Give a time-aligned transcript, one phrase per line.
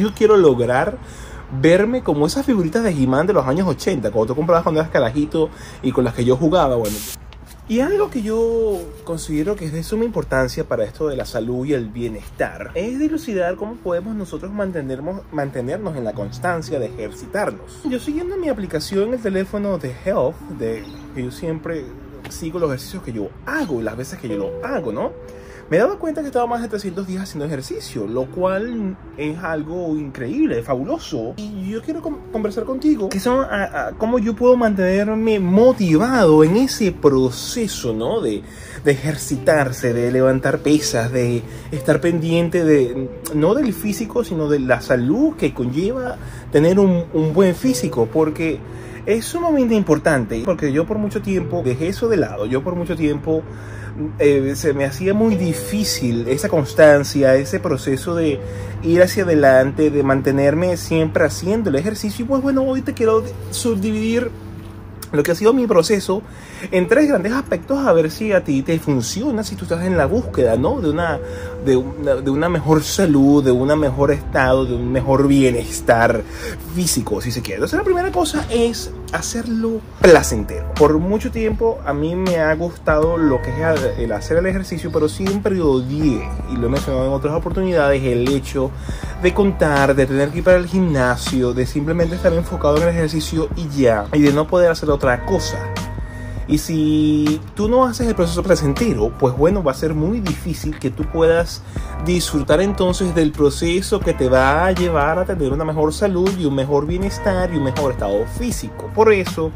[0.00, 0.98] yo quiero lograr
[1.60, 4.92] verme como esas figuritas de He-Man de los años 80, cuando tú comprabas cuando eras
[4.92, 5.50] carajito
[5.82, 6.96] y con las que yo jugaba, bueno.
[7.70, 11.64] Y algo que yo considero que es de suma importancia para esto de la salud
[11.64, 17.80] y el bienestar es dilucidar cómo podemos nosotros mantenernos, mantenernos en la constancia de ejercitarnos.
[17.88, 20.82] Yo siguiendo mi aplicación en el teléfono de Health, de,
[21.14, 21.84] que yo siempre
[22.28, 25.12] sigo los ejercicios que yo hago, las veces que yo lo hago, ¿no?
[25.70, 29.96] Me dado cuenta que estaba más de 300 días haciendo ejercicio, lo cual es algo
[29.96, 31.34] increíble, fabuloso.
[31.36, 36.90] Y yo quiero conversar contigo que son a, cómo yo puedo mantenerme motivado en ese
[36.90, 38.20] proceso, ¿no?
[38.20, 38.42] De,
[38.84, 44.80] de, ejercitarse, de levantar pesas, de estar pendiente de, no del físico, sino de la
[44.80, 46.16] salud que conlleva
[46.50, 48.58] tener un, un buen físico, porque
[49.06, 52.96] es sumamente importante, porque yo por mucho tiempo dejé eso de lado, yo por mucho
[52.96, 53.42] tiempo
[54.18, 58.40] eh, se me hacía muy difícil esa constancia, ese proceso de
[58.82, 62.24] ir hacia adelante, de mantenerme siempre haciendo el ejercicio.
[62.24, 64.30] Y pues bueno, hoy te quiero subdividir
[65.12, 66.22] lo que ha sido mi proceso
[66.70, 69.96] en tres grandes aspectos a ver si a ti te funciona, si tú estás en
[69.96, 70.80] la búsqueda, ¿no?
[70.80, 71.18] De una,
[71.64, 76.22] de una, de una mejor salud, de un mejor estado, de un mejor bienestar
[76.74, 77.56] físico, si se quiere.
[77.56, 80.72] Entonces la primera cosa es hacerlo placentero.
[80.74, 84.90] Por mucho tiempo a mí me ha gustado lo que es el hacer el ejercicio,
[84.92, 88.70] pero siempre odié, y lo he mencionado en otras oportunidades, el hecho
[89.22, 92.88] de contar, de tener que ir para el gimnasio, de simplemente estar enfocado en el
[92.90, 95.58] ejercicio y ya, y de no poder hacer otra cosa.
[96.50, 100.76] Y si tú no haces el proceso placentero, pues bueno, va a ser muy difícil
[100.80, 101.62] que tú puedas
[102.04, 106.46] disfrutar entonces del proceso que te va a llevar a tener una mejor salud y
[106.46, 108.90] un mejor bienestar y un mejor estado físico.
[108.92, 109.52] Por eso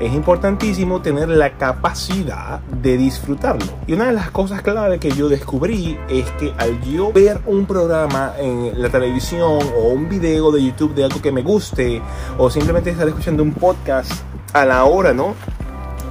[0.00, 3.72] es importantísimo tener la capacidad de disfrutarlo.
[3.86, 7.64] Y una de las cosas clave que yo descubrí es que al yo ver un
[7.64, 12.02] programa en la televisión o un video de YouTube de algo que me guste
[12.38, 14.10] o simplemente estar escuchando un podcast
[14.52, 15.34] a la hora, ¿no?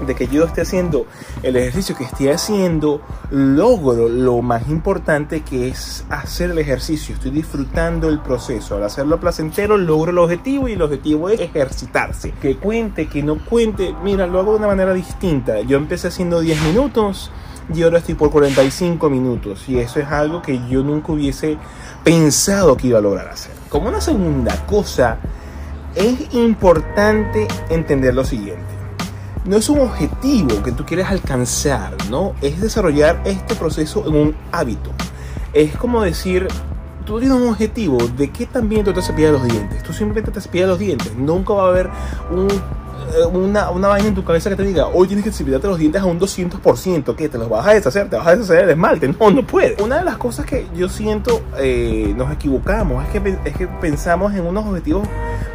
[0.06, 1.06] De que yo esté haciendo
[1.42, 7.16] el ejercicio que estoy haciendo, logro lo más importante que es hacer el ejercicio.
[7.16, 8.75] Estoy disfrutando el proceso.
[8.75, 12.31] Al hacerlo placentero, logro el objetivo y el objetivo es ejercitarse.
[12.41, 13.94] Que cuente, que no cuente.
[14.03, 15.62] Mira, lo hago de una manera distinta.
[15.62, 17.31] Yo empecé haciendo 10 minutos
[17.74, 19.68] y ahora estoy por 45 minutos.
[19.68, 21.58] Y eso es algo que yo nunca hubiese
[22.03, 23.53] pensado que iba a lograr hacer.
[23.70, 25.18] Como una segunda cosa,
[25.96, 28.83] es importante entender lo siguiente
[29.46, 32.34] no es un objetivo que tú quieres alcanzar, ¿no?
[32.42, 34.92] Es desarrollar este proceso en un hábito.
[35.54, 36.48] Es como decir,
[37.06, 39.84] tú tienes un objetivo de que también tú te cepillas los dientes.
[39.84, 41.16] Tú simplemente te cepillas los dientes.
[41.16, 41.90] Nunca va a haber
[42.32, 42.48] un
[43.16, 45.78] eh, una, una vaina en tu cabeza que te diga, hoy tienes que cepillarte los
[45.78, 48.70] dientes a un 200%, que te los vas a deshacer, te vas a deshacer el
[48.72, 49.08] esmalte.
[49.08, 49.82] No, no puede.
[49.84, 54.34] Una de las cosas que yo siento eh, nos equivocamos es que, es que pensamos
[54.34, 55.08] en unos objetivos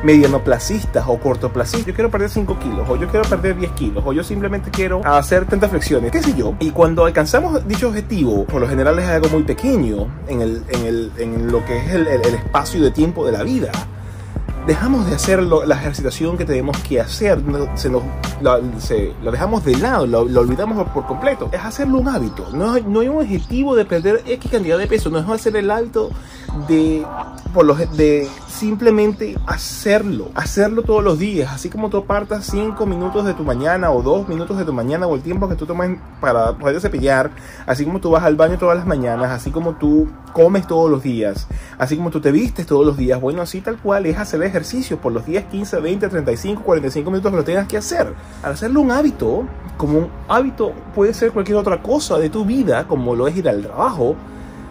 [0.03, 1.87] medianoplacistas o cortoplacistas.
[1.87, 5.01] Yo quiero perder 5 kilos, o yo quiero perder 10 kilos, o yo simplemente quiero
[5.05, 6.55] hacer tantas flexiones, qué sé yo.
[6.61, 10.87] Y cuando alcanzamos dicho objetivo, por lo general es algo muy pequeño en, el, en,
[10.87, 13.71] el, en lo que es el, el espacio de tiempo de la vida
[14.69, 17.43] dejamos de hacer la ejercitación que tenemos que hacer,
[17.75, 18.03] se nos,
[18.43, 18.61] la,
[19.31, 21.49] dejamos de lado, lo, olvidamos por, completo.
[21.51, 25.09] Es hacerlo un hábito, no, no hay un objetivo de perder X cantidad de peso,
[25.09, 26.11] no es hacer el hábito
[26.69, 27.03] de,
[27.53, 33.25] por los, de simplemente hacerlo, hacerlo todos los días, así como tú apartas 5 minutos
[33.25, 35.91] de tu mañana o 2 minutos de tu mañana o el tiempo que tú tomas
[36.21, 37.31] para poder cepillar,
[37.67, 41.03] así como tú vas al baño todas las mañanas, así como tú comes todos los
[41.03, 41.47] días,
[41.79, 44.99] así como tú te vistes todos los días, bueno, así tal cual es hacer ejercicio
[44.99, 48.13] por los días 15, 20, 35, 45 minutos que lo tengas que hacer.
[48.43, 49.45] Al hacerlo un hábito,
[49.77, 53.49] como un hábito puede ser cualquier otra cosa de tu vida, como lo es ir
[53.49, 54.17] al trabajo,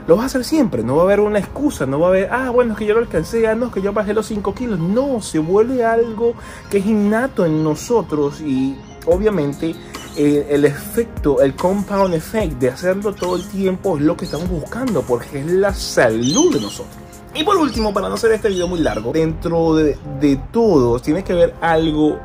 [0.08, 2.30] lo vas a hacer siempre, no va a haber una excusa, no va a haber,
[2.32, 4.54] ah, bueno, es que yo lo alcancé, ah, no, es que yo bajé los 5
[4.54, 4.80] kilos.
[4.80, 6.34] No, se vuelve algo
[6.70, 9.76] que es innato en nosotros y obviamente
[10.18, 15.04] el efecto, el compound effect de hacerlo todo el tiempo es lo que estamos buscando
[15.04, 16.96] porque es la salud de nosotros.
[17.36, 21.24] Y por último, para no hacer este video muy largo, dentro de, de todos tiene
[21.24, 22.18] que haber algo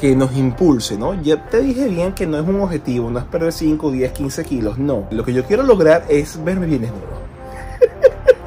[0.00, 1.12] que nos impulse, ¿no?
[1.22, 4.44] Ya te dije bien que no es un objetivo, no es perder 5, 10, 15
[4.44, 5.04] kilos, no.
[5.10, 7.20] Lo que yo quiero lograr es verme bien desnudo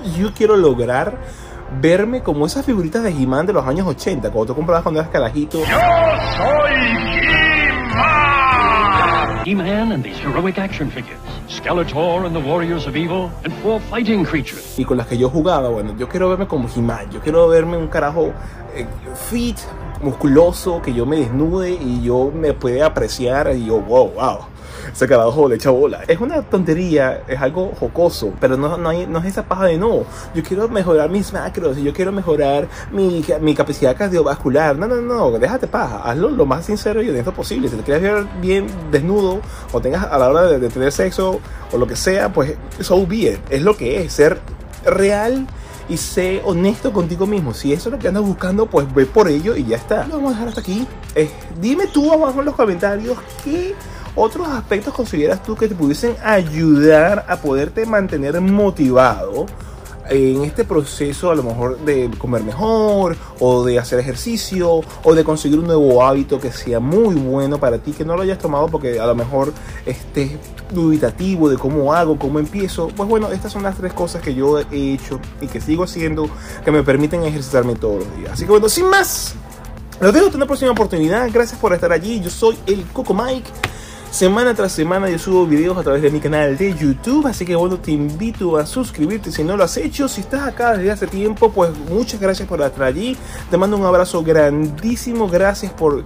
[0.17, 1.15] yo quiero lograr
[1.79, 5.11] verme como esas figuritas de He-Man de los años 80, cuando tú comprabas cuando eras
[5.11, 5.59] carajito.
[5.59, 6.62] ¡Yo soy
[14.77, 17.77] Y con las que yo jugaba, bueno, yo quiero verme como He-Man, yo quiero verme
[17.77, 18.33] un carajo
[18.75, 18.85] eh,
[19.29, 19.57] fit,
[20.01, 24.53] musculoso, que yo me desnude y yo me pueda apreciar y yo, wow, wow
[24.91, 26.01] ese carajo le echa bola.
[26.07, 29.77] Es una tontería, es algo jocoso, pero no, no, hay, no es esa paja de
[29.77, 30.03] no.
[30.33, 34.77] Yo quiero mejorar mis macros, yo quiero mejorar mi, mi capacidad cardiovascular.
[34.77, 37.69] No, no, no, déjate paja, hazlo lo más sincero y honesto posible.
[37.69, 39.41] Si te quieres ver bien desnudo
[39.71, 41.39] o tengas a la hora de, tener sexo
[41.71, 44.39] o lo que sea, pues so be Es lo que es, ser
[44.85, 45.47] real
[45.89, 47.53] y sé honesto contigo mismo.
[47.53, 50.07] Si eso es lo que andas buscando, pues ve por ello y ya está.
[50.07, 50.87] Lo vamos a dejar hasta aquí.
[51.15, 51.29] Eh,
[51.59, 53.75] dime tú abajo en los comentarios qué
[54.15, 59.47] otros aspectos consideras tú que te pudiesen ayudar a poderte mantener motivado
[60.09, 65.23] en este proceso a lo mejor de comer mejor o de hacer ejercicio o de
[65.23, 68.67] conseguir un nuevo hábito que sea muy bueno para ti, que no lo hayas tomado
[68.67, 69.53] porque a lo mejor
[69.85, 70.31] estés
[70.71, 72.89] dubitativo de cómo hago, cómo empiezo.
[72.89, 76.29] Pues bueno, estas son las tres cosas que yo he hecho y que sigo haciendo
[76.63, 78.33] que me permiten ejercitarme todos los días.
[78.33, 79.35] Así que bueno, sin más,
[80.00, 81.29] los dejo hasta una próxima oportunidad.
[81.31, 82.19] Gracias por estar allí.
[82.19, 83.50] Yo soy el Coco Mike.
[84.13, 87.56] Semana tras semana yo subo videos a través de mi canal de YouTube, así que
[87.56, 90.07] bueno, te invito a suscribirte si no lo has hecho.
[90.07, 93.18] Si estás acá desde hace tiempo, pues muchas gracias por estar allí.
[93.50, 96.04] Te mando un abrazo grandísimo, gracias por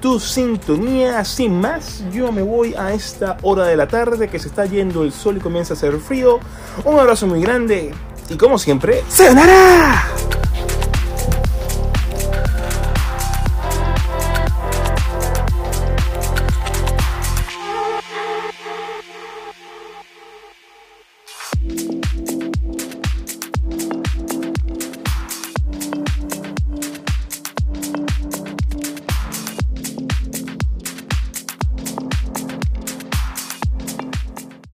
[0.00, 1.24] tu sintonía.
[1.24, 5.02] Sin más, yo me voy a esta hora de la tarde que se está yendo
[5.02, 6.38] el sol y comienza a hacer frío.
[6.84, 7.92] Un abrazo muy grande
[8.28, 10.07] y como siempre, ¡Sayonara!